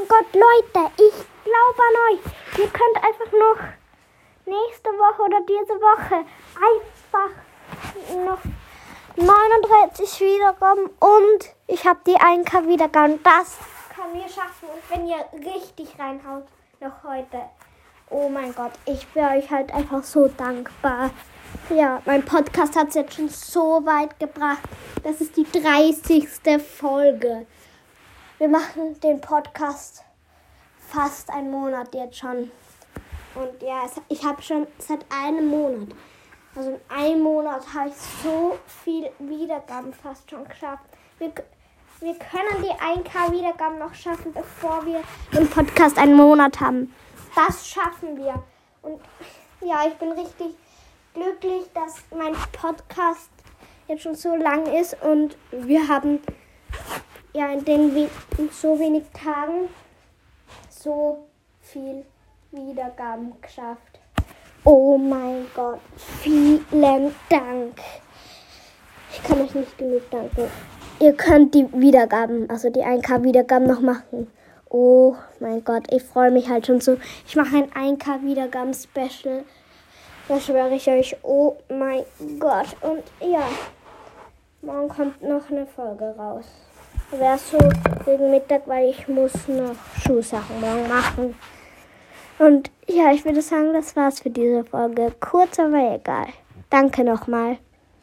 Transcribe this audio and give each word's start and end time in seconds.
mein 0.00 0.08
Gott, 0.08 0.34
Leute, 0.34 0.90
ich 0.96 1.14
glaube 1.44 1.82
an 1.88 2.14
euch. 2.14 2.58
Ihr 2.58 2.68
könnt 2.68 2.96
einfach 2.96 3.32
noch 3.32 3.58
nächste 4.46 4.90
Woche 4.90 5.22
oder 5.22 5.40
diese 5.42 5.74
Woche 5.74 6.24
einfach 6.56 7.30
noch 8.24 8.38
39 9.16 10.20
Wiedergaben 10.20 10.86
und 10.86 11.54
ich 11.66 11.86
habe 11.86 12.00
die 12.06 12.16
1K 12.16 12.66
Wiedergaben. 12.66 13.22
Das 13.22 13.58
kann 13.94 14.14
wir 14.14 14.28
schaffen. 14.28 14.68
Und 14.72 14.90
wenn 14.90 15.06
ihr 15.06 15.24
richtig 15.52 15.98
reinhaut, 15.98 16.44
noch 16.80 17.04
heute. 17.04 17.42
Oh 18.08 18.28
mein 18.28 18.54
Gott, 18.54 18.72
ich 18.86 19.06
bin 19.08 19.24
euch 19.24 19.50
halt 19.50 19.72
einfach 19.72 20.02
so 20.02 20.28
dankbar. 20.28 21.10
Ja, 21.68 22.00
mein 22.06 22.24
Podcast 22.24 22.76
hat 22.76 22.88
es 22.88 22.94
jetzt 22.94 23.14
schon 23.14 23.28
so 23.28 23.84
weit 23.84 24.18
gebracht. 24.18 24.62
Das 25.02 25.20
ist 25.20 25.36
die 25.36 25.44
30. 25.44 26.28
Folge. 26.62 27.46
Wir 28.40 28.48
machen 28.48 28.98
den 29.00 29.20
Podcast 29.20 30.02
fast 30.88 31.28
einen 31.28 31.50
Monat 31.50 31.94
jetzt 31.94 32.16
schon. 32.16 32.50
Und 33.34 33.62
ja, 33.62 33.82
ich 34.08 34.24
habe 34.24 34.40
schon 34.40 34.66
seit 34.78 35.04
einem 35.10 35.48
Monat, 35.48 35.88
also 36.56 36.70
in 36.70 36.80
einem 36.88 37.20
Monat 37.20 37.62
habe 37.74 37.90
ich 37.90 37.94
so 38.22 38.56
viel 38.82 39.10
Wiedergaben 39.18 39.92
fast 39.92 40.30
schon 40.30 40.48
geschafft. 40.48 40.86
Wir, 41.18 41.34
wir 42.00 42.14
können 42.14 42.62
die 42.62 42.70
1K 42.82 43.30
Wiedergaben 43.30 43.78
noch 43.78 43.92
schaffen, 43.92 44.32
bevor 44.32 44.86
wir 44.86 45.02
den 45.34 45.46
Podcast 45.46 45.98
einen 45.98 46.14
Monat 46.14 46.60
haben. 46.60 46.94
Das 47.36 47.68
schaffen 47.68 48.16
wir. 48.16 48.42
Und 48.80 49.02
ja, 49.60 49.86
ich 49.86 49.94
bin 49.96 50.12
richtig 50.12 50.56
glücklich, 51.12 51.70
dass 51.74 51.96
mein 52.16 52.34
Podcast 52.52 53.28
jetzt 53.86 54.02
schon 54.02 54.14
so 54.14 54.34
lang 54.34 54.64
ist 54.64 54.96
und 55.02 55.36
wir 55.50 55.86
haben 55.88 56.20
ja 57.32 57.52
in 57.52 57.64
den 57.64 57.96
in 58.38 58.50
so 58.50 58.78
wenig 58.78 59.04
Tagen 59.12 59.68
so 60.68 61.26
viel 61.60 62.04
Wiedergaben 62.50 63.32
geschafft. 63.40 64.00
Oh 64.64 64.98
mein 64.98 65.46
Gott, 65.54 65.80
vielen 65.96 67.14
Dank. 67.28 67.80
Ich 69.12 69.22
kann 69.22 69.40
euch 69.40 69.54
nicht 69.54 69.78
genug 69.78 70.02
danken. 70.10 70.48
Ihr 71.00 71.14
könnt 71.14 71.54
die 71.54 71.66
Wiedergaben, 71.72 72.48
also 72.50 72.68
die 72.68 72.82
1K 72.82 73.22
Wiedergaben 73.22 73.66
noch 73.66 73.80
machen. 73.80 74.30
Oh 74.68 75.16
mein 75.40 75.64
Gott, 75.64 75.84
ich 75.90 76.02
freue 76.02 76.30
mich 76.30 76.48
halt 76.48 76.66
schon 76.66 76.80
so. 76.80 76.98
Ich 77.26 77.36
mache 77.36 77.56
ein 77.56 77.96
1K 77.96 78.22
Wiedergaben 78.22 78.74
Special. 78.74 79.44
Das 80.28 80.44
schwöre 80.44 80.74
ich 80.74 80.88
euch. 80.88 81.16
Oh 81.22 81.56
mein 81.68 82.04
Gott. 82.38 82.76
Und 82.82 83.02
ja, 83.20 83.48
morgen 84.62 84.88
kommt 84.88 85.22
noch 85.22 85.50
eine 85.50 85.66
Folge 85.66 86.14
raus. 86.16 86.46
Wäre 87.10 87.38
so 87.38 87.58
gegen 88.04 88.30
Mittag, 88.30 88.62
weil 88.66 88.90
ich 88.90 89.08
muss 89.08 89.32
noch 89.48 89.74
Schuhsachen 90.00 90.60
morgen 90.60 90.88
machen. 90.88 91.34
Und 92.38 92.70
ja, 92.88 93.12
ich 93.12 93.24
würde 93.24 93.42
sagen, 93.42 93.72
das 93.72 93.96
war's 93.96 94.20
für 94.20 94.30
diese 94.30 94.64
Folge. 94.64 95.12
Kurz, 95.20 95.58
aber 95.58 95.94
egal. 95.94 96.28
Danke 96.70 97.04
nochmal. 97.04 97.58